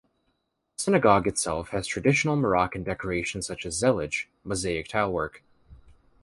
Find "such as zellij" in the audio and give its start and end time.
3.43-4.25